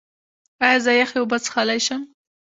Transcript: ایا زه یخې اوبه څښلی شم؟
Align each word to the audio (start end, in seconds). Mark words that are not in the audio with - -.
ایا 0.65 0.79
زه 0.85 0.91
یخې 1.01 1.17
اوبه 1.21 1.37
څښلی 1.43 1.79
شم؟ 1.85 2.01